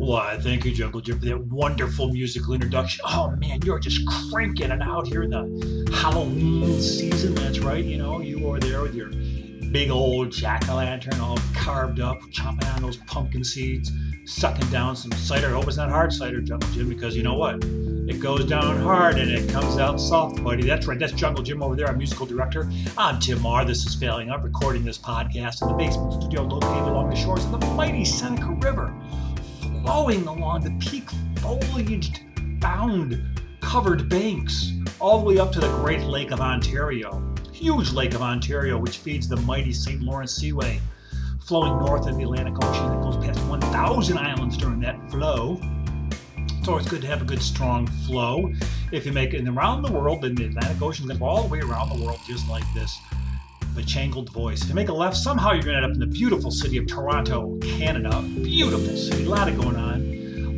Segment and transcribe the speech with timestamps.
[0.00, 3.04] Why, thank you, Jungle Jim, for that wonderful musical introduction.
[3.04, 7.34] Oh man, you're just cranking it out here in the Halloween season.
[7.34, 9.10] That's right, you know, you are there with your
[9.70, 13.92] big old jack o' lantern all carved up, chomping on those pumpkin seeds,
[14.24, 15.48] sucking down some cider.
[15.48, 17.62] I hope it's not hard cider, Jungle Jim, because you know what?
[17.62, 20.66] It goes down hard and it comes out soft, buddy.
[20.66, 22.70] That's right, that's Jungle Jim over there, our musical director.
[22.96, 23.66] I'm Tim Mahar.
[23.66, 27.44] This is Failing Up, recording this podcast in the basement studio located along the shores
[27.44, 28.94] of the mighty Seneca River
[29.82, 31.06] flowing along the peak
[31.36, 32.20] foliaged
[32.60, 33.20] bound
[33.60, 37.22] covered banks all the way up to the Great Lake of Ontario.
[37.52, 40.02] Huge Lake of Ontario, which feeds the mighty St.
[40.02, 40.80] Lawrence Seaway,
[41.40, 45.58] flowing north of the Atlantic Ocean that goes past 1,000 islands during that flow.
[46.36, 48.52] It's always good to have a good strong flow.
[48.92, 51.60] If you make it around the world, then the Atlantic Ocean go all the way
[51.60, 52.98] around the world just like this
[53.74, 54.62] the jangled voice.
[54.62, 56.76] If you make a left, somehow you're going to end up in the beautiful city
[56.76, 58.22] of Toronto, Canada.
[58.42, 60.00] Beautiful city, a lot of going on.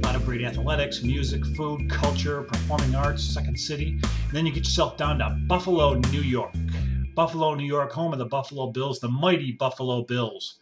[0.03, 3.99] A lot of great athletics, music, food, culture, performing arts, second city.
[4.03, 6.53] And then you get yourself down to Buffalo, New York.
[7.15, 10.59] Buffalo, New York, home of the Buffalo Bills, the mighty Buffalo Bills.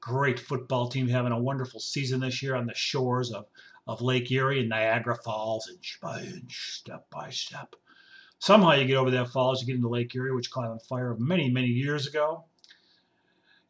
[0.00, 3.46] Great football team having a wonderful season this year on the shores of,
[3.86, 7.76] of Lake Erie and Niagara Falls, inch by inch, step by step.
[8.38, 11.16] Somehow you get over that falls, you get into Lake Erie, which caught on fire
[11.18, 12.44] many, many years ago.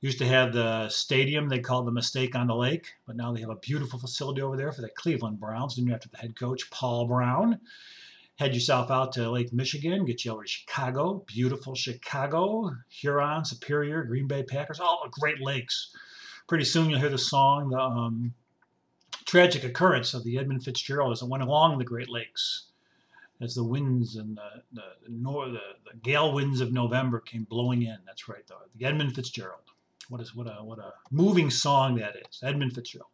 [0.01, 3.41] Used to have the stadium they called the Mistake on the Lake, but now they
[3.41, 6.69] have a beautiful facility over there for the Cleveland Browns, named after the head coach,
[6.71, 7.61] Paul Brown.
[8.39, 14.05] Head yourself out to Lake Michigan, get you over to Chicago, beautiful Chicago, Huron, Superior,
[14.05, 15.91] Green Bay Packers, all the great lakes.
[16.47, 18.35] Pretty soon you'll hear the song, the um,
[19.25, 22.67] tragic occurrence of the Edmund Fitzgerald as it went along the Great Lakes
[23.41, 27.83] as the winds and the the, nor, the, the gale winds of November came blowing
[27.83, 27.99] in.
[28.07, 28.57] That's right, though.
[28.77, 29.61] The Edmund Fitzgerald.
[30.09, 33.11] What is what a what a moving song that is, Edmund Fitzgerald.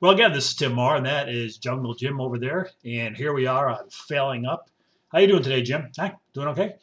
[0.00, 3.32] Well, again, this is Tim Mahar, and that is Jungle Jim over there, and here
[3.32, 4.68] we are on Failing Up.
[5.12, 5.90] How you doing today, Jim?
[5.98, 6.74] Hi, doing okay?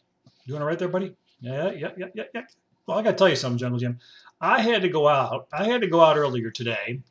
[0.48, 1.14] Doing all right there, buddy?
[1.42, 2.42] Yeah, yeah, yeah, yeah, yeah.
[2.86, 4.00] Well, I got to tell you something, Jungle Jim.
[4.40, 5.48] I had to go out.
[5.52, 7.02] I had to go out earlier today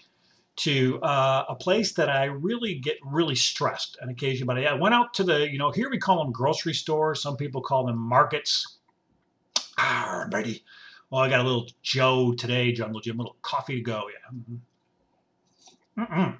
[0.58, 4.46] to uh, a place that I really get really stressed on occasion.
[4.46, 7.22] But I went out to the, you know, here we call them grocery stores.
[7.22, 8.78] Some people call them markets.
[9.78, 10.64] Ah, buddy.
[11.10, 14.08] Well, I got a little Joe today, Jungle Jim, a little coffee to go.
[15.96, 16.04] Yeah.
[16.04, 16.38] Mm-mm.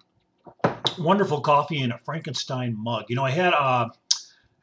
[0.99, 3.05] Wonderful coffee in a Frankenstein mug.
[3.09, 3.89] You know, I had uh,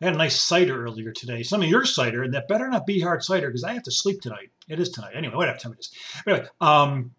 [0.01, 1.41] I had a nice cider earlier today.
[1.41, 3.91] Some of your cider, and that better not be hard cider because I have to
[3.91, 4.51] sleep tonight.
[4.67, 5.13] It is tonight.
[5.15, 5.91] Anyway, whatever time it is.
[6.27, 7.11] Anyway, um,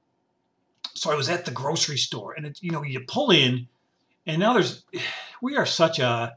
[0.97, 3.69] so I was at the grocery store, and it, you know, you pull in,
[4.27, 4.85] and now there's,
[5.43, 6.31] we are such a, uh,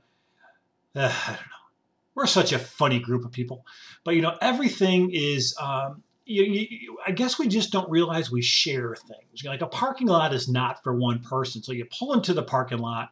[0.96, 1.70] I don't know,
[2.16, 3.66] we're such a funny group of people,
[4.04, 8.42] but you know, everything is, um, you, you, I guess we just don't realize we
[8.42, 9.44] share things.
[9.44, 12.80] Like a parking lot is not for one person, so you pull into the parking
[12.80, 13.10] lot,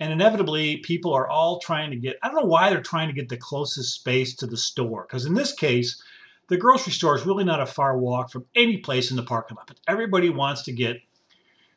[0.00, 2.16] and inevitably people are all trying to get.
[2.22, 5.26] I don't know why they're trying to get the closest space to the store, because
[5.26, 6.02] in this case
[6.48, 9.56] the grocery store is really not a far walk from any place in the parking
[9.56, 10.96] lot, but everybody wants to get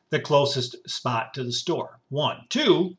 [0.09, 1.99] the closest spot to the store.
[2.09, 2.45] One.
[2.49, 2.97] Two,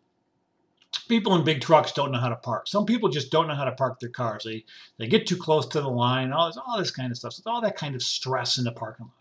[1.09, 2.69] people in big trucks don't know how to park.
[2.69, 4.44] Some people just don't know how to park their cars.
[4.44, 4.65] They
[4.99, 7.33] they get too close to the line, all this, all this kind of stuff.
[7.33, 9.15] So all that kind of stress in the parking lot.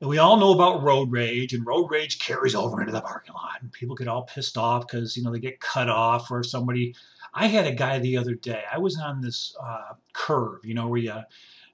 [0.00, 3.34] And we all know about road rage, and road rage carries over into the parking
[3.34, 3.62] lot.
[3.62, 6.94] And people get all pissed off because you know they get cut off or somebody
[7.36, 8.62] I had a guy the other day.
[8.72, 11.12] I was on this uh, curve, you know, where you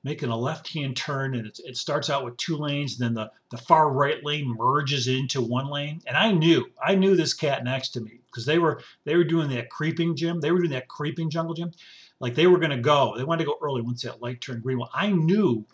[0.05, 3.93] making a left-hand turn and it starts out with two lanes, then the, the far
[3.93, 6.01] right lane merges into one lane.
[6.07, 9.23] And I knew, I knew this cat next to me because they were they were
[9.23, 10.41] doing that creeping Jim.
[10.41, 11.71] They were doing that creeping jungle Jim.
[12.19, 13.15] Like they were going to go.
[13.17, 14.79] They wanted to go early once that light turned green.
[14.79, 15.65] Well, I knew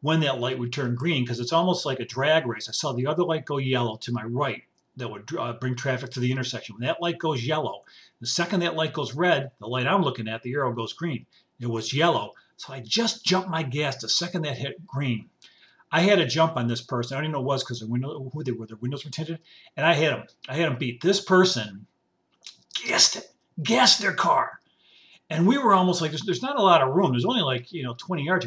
[0.00, 2.68] when that light would turn green because it's almost like a drag race.
[2.68, 4.62] I saw the other light go yellow to my right
[4.96, 6.74] that would uh, bring traffic to the intersection.
[6.74, 7.82] When that light goes yellow,
[8.22, 11.26] the second that light goes red, the light I'm looking at, the arrow goes green.
[11.58, 12.34] It was yellow.
[12.56, 15.28] So I just jumped my gas the second that hit green.
[15.90, 17.16] I had a jump on this person.
[17.16, 19.04] I don't even know what it was because the window, who they were, their windows
[19.04, 19.40] were tinted,
[19.76, 20.24] and I hit them.
[20.48, 21.02] I had them beat.
[21.02, 21.88] This person
[22.86, 23.26] gassed it,
[23.60, 24.60] gassed their car,
[25.28, 27.10] and we were almost like there's, there's not a lot of room.
[27.10, 28.46] There's only like you know 20 yards,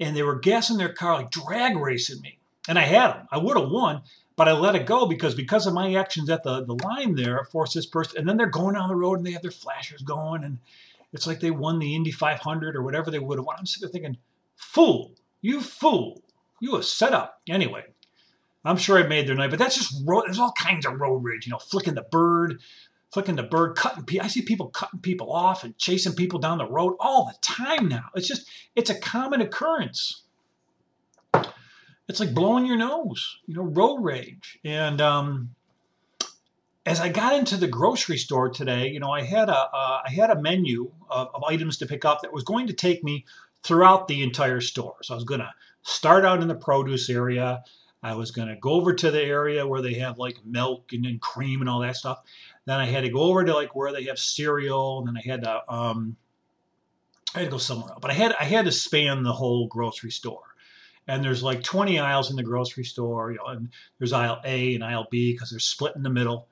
[0.00, 2.38] and they were gassing their car like drag racing me,
[2.68, 3.28] and I had them.
[3.32, 4.02] I would have won,
[4.36, 7.38] but I let it go because because of my actions at the, the line there,
[7.38, 8.18] it forced this person.
[8.18, 10.58] And then they're going down the road and they have their flashers going, and
[11.12, 13.56] it's like they won the Indy 500 or whatever they would have won.
[13.58, 14.18] I'm sitting there thinking,
[14.56, 16.22] fool, you fool,
[16.60, 17.40] you a setup.
[17.48, 17.84] Anyway,
[18.64, 20.24] I'm sure I made their night, but that's just road.
[20.26, 22.60] There's all kinds of road rage, you know, flicking the bird,
[23.12, 24.24] flicking the bird, cutting people.
[24.24, 27.88] I see people cutting people off and chasing people down the road all the time
[27.88, 28.06] now.
[28.16, 30.23] It's just, it's a common occurrence
[32.08, 34.58] it's like blowing your nose, you know, road rage.
[34.64, 35.54] And um,
[36.86, 40.10] as I got into the grocery store today, you know, I had a uh, I
[40.10, 43.24] had a menu of, of items to pick up that was going to take me
[43.62, 44.96] throughout the entire store.
[45.02, 45.50] So I was to
[45.82, 47.64] start out in the produce area.
[48.02, 51.18] I was to go over to the area where they have like milk and, and
[51.22, 52.20] cream and all that stuff.
[52.66, 55.26] Then I had to go over to like where they have cereal, and then I
[55.26, 56.16] had to um,
[57.34, 58.00] I had to go somewhere else.
[58.02, 60.53] But I had I had to span the whole grocery store.
[61.06, 63.68] And there's like 20 aisles in the grocery store, you know, and
[63.98, 66.48] there's aisle A and aisle B because they're split in the middle.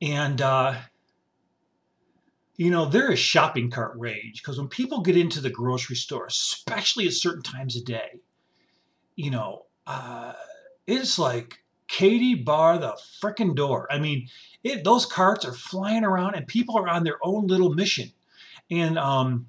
[0.00, 0.74] And uh,
[2.60, 6.26] you know, there is shopping cart rage because when people get into the grocery store,
[6.26, 8.20] especially at certain times of day,
[9.16, 10.34] you know, uh,
[10.86, 11.58] it's like
[11.88, 13.90] Katie bar the frickin' door.
[13.90, 14.28] I mean,
[14.62, 18.12] it, those carts are flying around and people are on their own little mission.
[18.70, 19.46] And, um,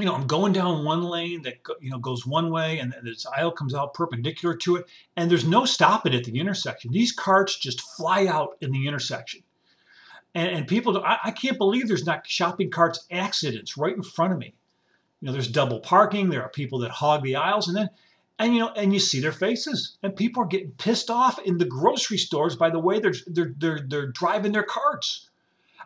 [0.00, 3.26] you know, I'm going down one lane that you know goes one way, and this
[3.26, 4.86] aisle comes out perpendicular to it,
[5.16, 6.92] and there's no stopping at the intersection.
[6.92, 9.42] These carts just fly out in the intersection,
[10.34, 14.32] and, and people, I, I can't believe there's not shopping carts accidents right in front
[14.32, 14.54] of me.
[15.20, 16.30] You know, there's double parking.
[16.30, 17.90] There are people that hog the aisles, and then
[18.40, 21.58] and you know, and you see their faces, and people are getting pissed off in
[21.58, 25.29] the grocery stores by the way they're they're they're, they're driving their carts.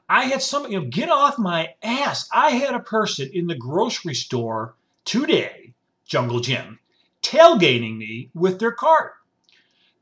[0.09, 2.29] I had some, you know, get off my ass.
[2.33, 4.75] I had a person in the grocery store
[5.05, 5.75] today,
[6.06, 6.79] Jungle Jim,
[7.23, 9.15] tailgating me with their cart.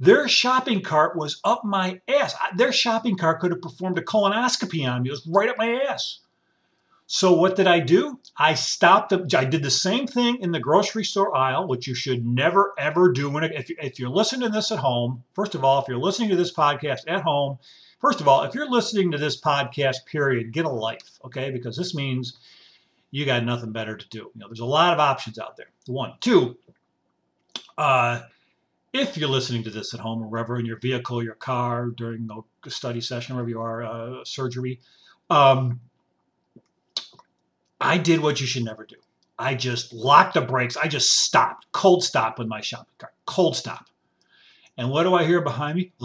[0.01, 2.35] Their shopping cart was up my ass.
[2.57, 5.11] Their shopping cart could have performed a colonoscopy on me.
[5.11, 6.19] It was right up my ass.
[7.07, 8.19] So what did I do?
[8.37, 9.13] I stopped.
[9.13, 13.13] I did the same thing in the grocery store aisle, which you should never ever
[13.13, 13.29] do.
[13.29, 16.31] When if, if you're listening to this at home, first of all, if you're listening
[16.31, 17.59] to this podcast at home,
[18.03, 21.51] first of all, if you're listening to this podcast, period, get a life, okay?
[21.51, 22.39] Because this means
[23.13, 24.19] you got nothing better to do.
[24.19, 25.71] You know, there's a lot of options out there.
[25.87, 26.59] One, two.
[27.79, 28.23] Uh,
[28.93, 32.29] if you're listening to this at home or wherever in your vehicle, your car, during
[32.67, 34.81] a study session, wherever you are, uh, surgery.
[35.31, 35.81] Um,
[37.81, 38.97] I did what you should never do.
[39.39, 40.77] I just locked the brakes.
[40.77, 43.87] I just stopped, cold stop with my shopping cart, cold stop.
[44.77, 45.93] And what do I hear behind me?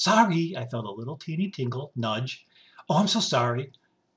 [0.00, 0.56] sorry.
[0.56, 2.46] I felt a little teeny tingle, nudge.
[2.88, 3.72] Oh, I'm so sorry.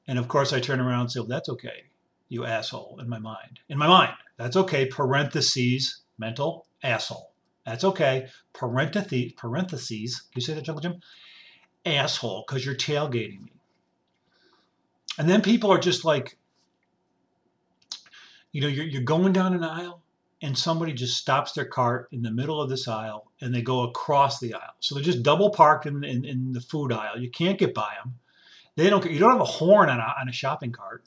[0.08, 1.84] And of course, I turn around and say, well, that's okay,
[2.30, 3.60] you asshole, in my mind.
[3.70, 4.86] In my mind, that's okay.
[4.86, 7.32] Parentheses, mental asshole.
[7.66, 8.28] That's okay.
[8.52, 10.24] Parentheses, parentheses.
[10.36, 11.00] You say that, Jungle Jim?
[11.86, 13.54] Asshole, because you're tailgating me.
[15.18, 16.38] And then people are just like,
[18.52, 20.03] you know, you're, you're going down an aisle
[20.44, 23.84] and somebody just stops their cart in the middle of this aisle and they go
[23.84, 24.76] across the aisle.
[24.82, 27.18] So they're just double parked in, in, in the food aisle.
[27.18, 28.16] You can't get by them.
[28.76, 29.10] They don't.
[29.10, 31.06] You don't have a horn on a, on a shopping cart.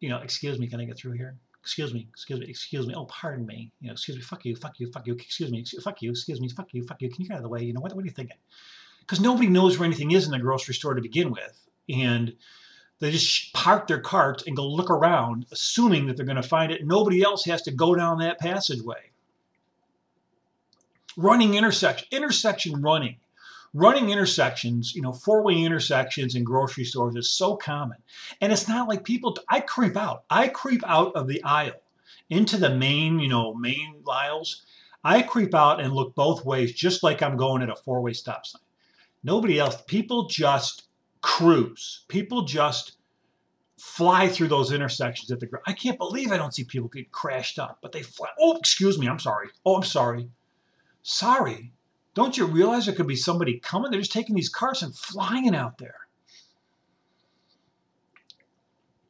[0.00, 1.36] You know, excuse me, can I get through here?
[1.62, 2.94] Excuse me, excuse me, excuse me.
[2.94, 3.72] Oh, pardon me.
[3.80, 4.22] You know, excuse me.
[4.22, 5.14] Fuck you, fuck you, fuck you.
[5.14, 7.08] Excuse me, excuse, fuck you, excuse me, fuck you, fuck you.
[7.08, 7.62] Can you get out of the way?
[7.62, 7.94] You know what?
[7.94, 8.36] What are you thinking?
[9.00, 12.34] Because nobody knows where anything is in the grocery store to begin with, and
[13.04, 16.72] they just park their cart and go look around, assuming that they're going to find
[16.72, 16.86] it.
[16.86, 19.10] Nobody else has to go down that passageway.
[21.16, 23.16] Running intersection, intersection running.
[23.74, 27.98] Running intersections, you know, four way intersections in grocery stores is so common.
[28.40, 30.24] And it's not like people, I creep out.
[30.30, 31.82] I creep out of the aisle
[32.30, 34.64] into the main, you know, main aisles.
[35.02, 38.12] I creep out and look both ways, just like I'm going at a four way
[38.12, 38.62] stop sign.
[39.22, 40.84] Nobody else, people just
[41.24, 42.04] cruise.
[42.08, 42.98] People just
[43.78, 45.64] fly through those intersections at the ground.
[45.66, 48.28] I can't believe I don't see people get crashed up, but they fly.
[48.38, 49.48] Oh, excuse me, I'm sorry.
[49.64, 50.28] Oh, I'm sorry.
[51.02, 51.72] Sorry.
[52.12, 53.90] Don't you realize there could be somebody coming?
[53.90, 55.96] They're just taking these cars and flying out there.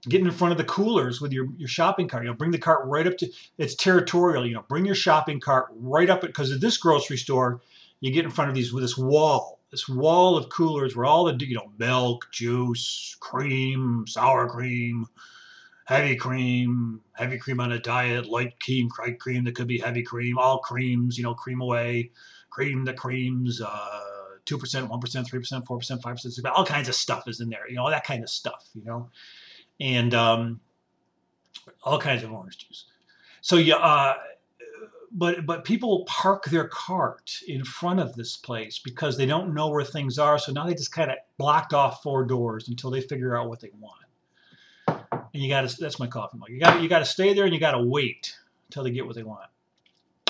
[0.09, 2.23] Getting in front of the coolers with your, your shopping cart.
[2.23, 3.29] You know, bring the cart right up to
[3.59, 4.47] it's territorial.
[4.47, 7.61] You know, bring your shopping cart right up it because at this grocery store,
[8.01, 11.25] you get in front of these with this wall this wall of coolers where all
[11.25, 15.05] the you know milk, juice, cream, sour cream,
[15.87, 20.05] heavy cream, heavy cream on a diet, light cream, light cream that could be heavy
[20.05, 22.09] cream, all creams, you know, cream away,
[22.51, 24.01] cream that creams, uh,
[24.45, 27.41] two percent, one percent, three percent, four percent, five percent, all kinds of stuff is
[27.41, 29.11] in there, you know, all that kind of stuff, you know,
[29.81, 30.61] and um,
[31.83, 32.85] all kinds of orange juice.
[33.41, 34.15] So yeah, uh,
[35.15, 39.69] but but people park their cart in front of this place because they don't know
[39.69, 40.39] where things are.
[40.39, 43.61] So now they just kind of blocked off four doors until they figure out what
[43.61, 44.01] they want.
[44.89, 46.51] And you got to that's my coffee mug.
[46.51, 48.37] You got you got to stay there and you got to wait
[48.69, 49.49] until they get what they want.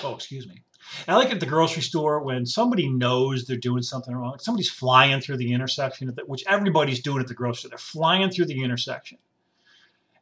[0.02, 0.62] Oh, excuse me.
[1.08, 4.38] I like at the grocery store when somebody knows they're doing something wrong.
[4.38, 7.70] Somebody's flying through the intersection, which everybody's doing at the grocery store.
[7.70, 9.16] They're flying through the intersection,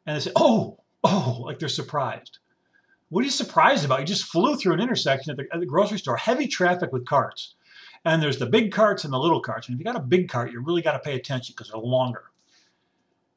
[0.07, 2.39] and they say, "Oh, oh!" Like they're surprised.
[3.13, 4.01] What are you surprised about?
[4.01, 7.05] You just flew through an intersection at the, at the grocery store, heavy traffic with
[7.05, 7.57] carts.
[8.07, 9.69] And there's the big carts and the little carts.
[9.69, 11.79] And if you got a big cart, you really got to pay attention because they're
[11.79, 12.25] longer.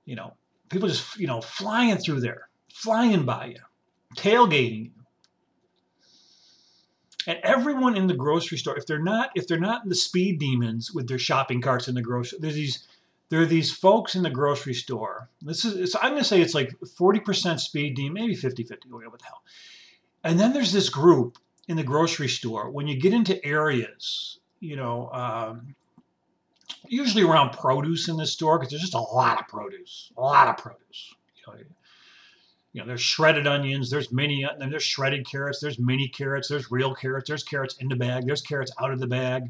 [0.05, 0.33] You know,
[0.69, 3.59] people just, you know, flying through there, flying by you,
[4.15, 4.91] tailgating you.
[7.27, 10.93] And everyone in the grocery store, if they're not, if they're not the speed demons
[10.93, 12.87] with their shopping carts in the grocery, there's these,
[13.29, 15.29] there are these folks in the grocery store.
[15.41, 19.19] This is, I'm going to say it's like 40% speed demon, maybe 50 50, what
[19.19, 19.41] the hell.
[20.23, 24.75] And then there's this group in the grocery store when you get into areas, you
[24.75, 25.75] know, um,
[26.87, 30.47] usually around produce in the store because there's just a lot of produce, a lot
[30.47, 31.15] of produce.
[31.35, 31.59] You know,
[32.73, 36.93] you know, there's shredded onions, there's mini, there's shredded carrots, there's mini carrots, there's real
[36.93, 39.49] carrots, there's carrots in the bag, there's carrots out of the bag.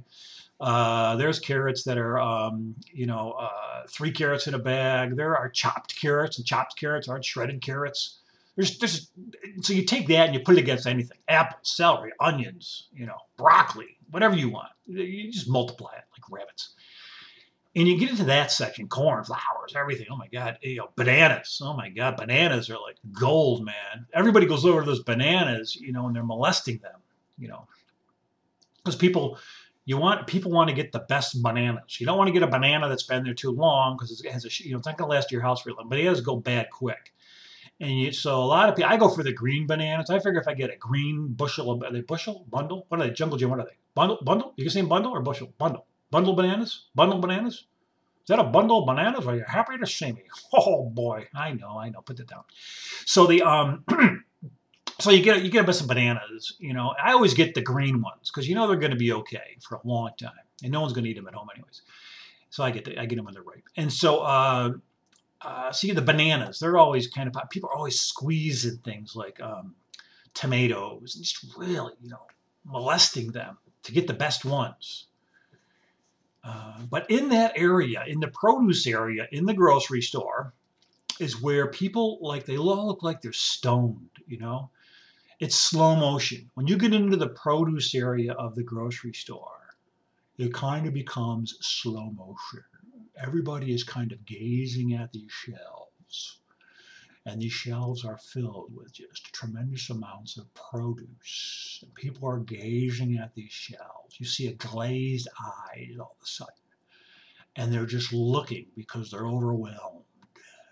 [0.60, 5.16] Uh, there's carrots that are, um, you know, uh, three carrots in a bag.
[5.16, 8.20] There are chopped carrots, and chopped carrots aren't shredded carrots.
[8.56, 9.12] There's, there's,
[9.62, 13.18] so you take that and you put it against anything: apples, celery, onions, you know,
[13.36, 14.70] broccoli, whatever you want.
[14.86, 16.74] You just multiply it like rabbits.
[17.76, 20.08] And you get into that section, corn, flowers, everything.
[20.10, 21.60] Oh my God, you know, bananas.
[21.62, 24.06] Oh my God, bananas are like gold, man.
[24.14, 27.02] Everybody goes over those bananas, you know, and they're molesting them,
[27.38, 27.68] you know,
[28.78, 29.38] because people,
[29.86, 32.00] you want people want to get the best bananas.
[32.00, 34.46] You don't want to get a banana that's been there too long because it has
[34.46, 35.90] a, you know, it's not going to last your house for long.
[35.90, 37.14] Bananas go bad quick.
[37.80, 40.10] And you, so a lot of people, I go for the green bananas.
[40.10, 42.86] I figure if I get a green bushel of, are they bushel, bundle?
[42.88, 43.14] What are they?
[43.14, 43.78] Jungle Jim, what are they?
[43.94, 44.54] Bundle, bundle?
[44.56, 45.54] You can say bundle or bushel?
[45.58, 45.86] Bundle.
[46.10, 46.88] Bundle bananas?
[46.96, 47.66] Bundle bananas?
[48.26, 49.28] Is that a bundle of bananas?
[49.28, 50.24] Are you happy to see me?
[50.54, 52.02] Oh boy, I know, I know.
[52.02, 52.44] Put that down.
[53.06, 53.84] So the um,
[55.00, 56.56] so you get you get a bunch of bananas.
[56.60, 59.12] You know, I always get the green ones because you know they're going to be
[59.14, 60.32] okay for a long time,
[60.64, 61.82] and no one's going to eat them at home anyways.
[62.50, 63.68] So I get the, I get them when they're ripe.
[63.76, 64.74] And so uh,
[65.42, 66.60] uh, see the bananas.
[66.60, 69.76] They're always kind of people are always squeezing things like um,
[70.34, 72.26] tomatoes, and just really you know
[72.64, 75.08] molesting them to get the best ones.
[76.44, 80.54] Uh, but in that area, in the produce area, in the grocery store,
[81.20, 84.10] is where people like they all look like they're stoned.
[84.28, 84.70] You know,
[85.40, 86.50] it's slow motion.
[86.54, 89.76] When you get into the produce area of the grocery store,
[90.38, 92.64] it kind of becomes slow motion.
[93.18, 96.40] Everybody is kind of gazing at these shelves
[97.26, 101.80] and these shelves are filled with just tremendous amounts of produce.
[101.82, 104.20] And people are gazing at these shelves.
[104.20, 106.54] You see a glazed eye all of a sudden,
[107.56, 110.06] and they're just looking because they're overwhelmed.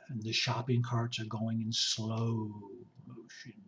[0.09, 2.51] And the shopping carts are going in slow
[3.07, 3.62] motion,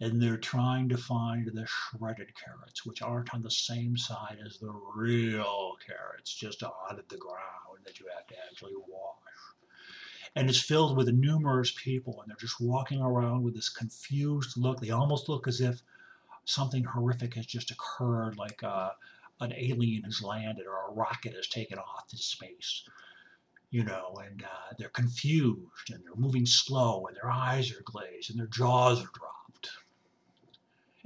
[0.00, 4.58] and they're trying to find the shredded carrots, which aren't on the same side as
[4.58, 9.12] the real carrots, just out of the ground that you have to actually wash.
[10.34, 14.80] And it's filled with numerous people and they're just walking around with this confused look.
[14.80, 15.80] They almost look as if
[16.44, 18.90] something horrific has just occurred like uh,
[19.40, 22.84] an alien has landed or a rocket has taken off to space
[23.70, 28.30] you know and uh, they're confused and they're moving slow and their eyes are glazed
[28.30, 29.35] and their jaws are dropped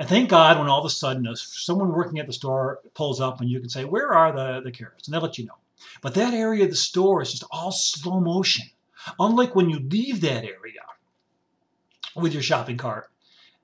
[0.01, 3.41] and thank god when all of a sudden someone working at the store pulls up
[3.41, 5.59] and you can say where are the, the carrots and they'll let you know
[6.03, 8.67] but that area of the store is just all slow motion
[9.19, 10.85] Unlike when you leave that area
[12.15, 13.11] with your shopping cart,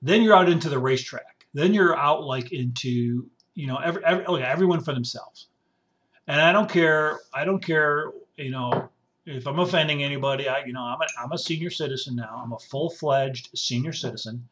[0.01, 1.45] then you're out into the racetrack.
[1.53, 5.47] Then you're out like into, you know, every, every, oh everyone for themselves.
[6.27, 8.89] And I don't care, I don't care, you know,
[9.25, 12.41] if I'm offending anybody, I, you know, I'm a, I'm a senior citizen now.
[12.43, 14.47] I'm a full-fledged senior citizen.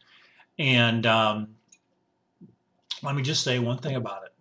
[0.58, 1.56] And um,
[3.04, 4.32] let me just say one thing about it.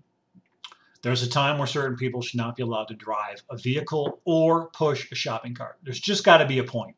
[1.03, 4.69] There's a time where certain people should not be allowed to drive a vehicle or
[4.71, 5.77] push a shopping cart.
[5.83, 6.97] There's just got to be a point.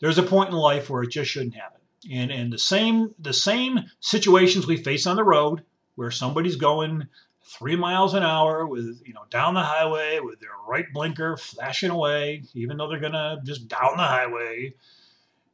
[0.00, 1.80] There's a point in life where it just shouldn't happen.
[2.10, 5.62] And and the same the same situations we face on the road
[5.94, 7.06] where somebody's going
[7.44, 11.90] three miles an hour with you know down the highway with their right blinker flashing
[11.90, 14.74] away, even though they're gonna just down the highway,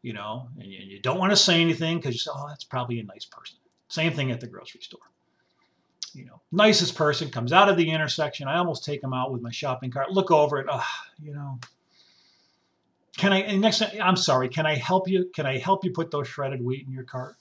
[0.00, 3.00] you know, and you, don't want to say anything because you say, oh, that's probably
[3.00, 3.58] a nice person.
[3.88, 5.00] Same thing at the grocery store
[6.14, 8.48] you know, nicest person comes out of the intersection.
[8.48, 10.82] I almost take him out with my shopping cart, look over it, oh,
[11.22, 11.58] you know,
[13.18, 15.28] can I, next, I'm sorry, can I help you?
[15.34, 17.34] Can I help you put those shredded wheat in your cart?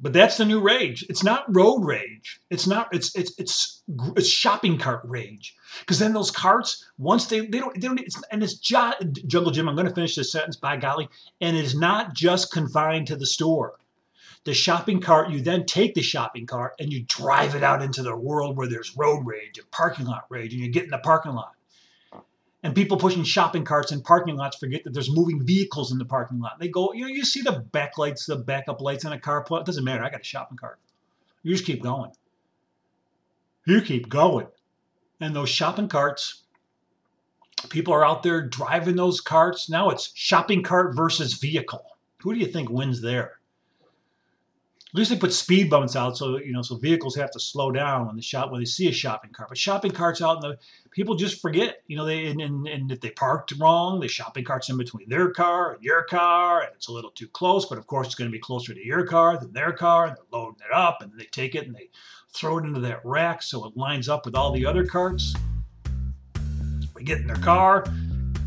[0.00, 1.04] But that's the new rage.
[1.08, 2.40] It's not road rage.
[2.50, 2.88] It's not.
[2.92, 3.82] It's it's it's
[4.16, 5.54] it's shopping cart rage.
[5.80, 8.00] Because then those carts, once they they don't they don't.
[8.00, 9.68] It's, and it's just, Jungle Jim.
[9.68, 10.56] I'm going to finish this sentence.
[10.56, 11.08] By golly,
[11.40, 13.76] and it is not just confined to the store
[14.46, 18.00] the shopping cart, you then take the shopping cart and you drive it out into
[18.00, 20.98] the world where there's road rage and parking lot rage, and you get in the
[20.98, 21.55] parking lot.
[22.66, 26.04] And people pushing shopping carts in parking lots forget that there's moving vehicles in the
[26.04, 26.58] parking lot.
[26.58, 29.46] They go, you know, you see the backlights, the backup lights in a car.
[29.48, 30.02] It doesn't matter.
[30.02, 30.80] I got a shopping cart.
[31.44, 32.10] You just keep going.
[33.66, 34.48] you keep going.
[35.20, 36.42] And those shopping carts,
[37.68, 39.70] people are out there driving those carts.
[39.70, 41.84] Now it's shopping cart versus vehicle.
[42.22, 43.38] Who do you think wins there?
[44.96, 47.70] At least they put speed bumps out, so you know, so vehicles have to slow
[47.70, 49.50] down when they shop when they see a shopping cart.
[49.50, 50.58] But shopping carts out, and the
[50.90, 51.82] people just forget.
[51.86, 55.06] You know, they and, and, and if they parked wrong, the shopping cart's in between
[55.10, 57.66] their car and your car, and it's a little too close.
[57.66, 60.16] But of course, it's going to be closer to your car than their car, and
[60.16, 61.90] they're loading it up, and they take it and they
[62.32, 65.34] throw it into that rack so it lines up with all the other carts.
[66.94, 67.84] We get in their car.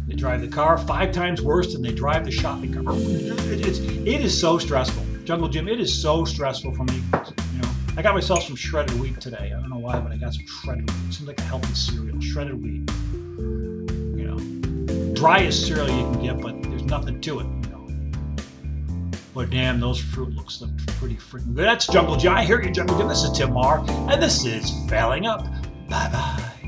[0.07, 2.97] They drive the car five times worse than they drive the shopping cart.
[2.97, 5.05] It, it's, it is so stressful.
[5.29, 6.95] Jungle Jim, it is so stressful for me.
[6.95, 9.53] You know, I got myself some shredded wheat today.
[9.55, 10.97] I don't know why, but I got some shredded wheat.
[11.07, 12.19] It seems like a healthy cereal.
[12.19, 12.89] Shredded wheat.
[13.37, 17.43] You know, driest cereal you can get, but there's nothing to it.
[17.43, 19.11] You know.
[19.35, 21.63] But damn, those Froot Loops look pretty freaking good.
[21.63, 22.33] That's Jungle Jim.
[22.33, 23.07] I hear you, Jungle Jim.
[23.07, 25.45] This is Tim Mahar, and this is Failing Up.
[25.87, 26.58] Bye bye.